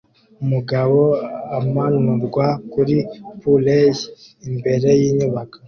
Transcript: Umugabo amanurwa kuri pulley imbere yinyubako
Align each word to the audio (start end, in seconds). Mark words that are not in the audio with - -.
Umugabo 0.43 0.99
amanurwa 1.57 2.47
kuri 2.71 2.97
pulley 3.39 3.95
imbere 4.49 4.89
yinyubako 5.01 5.57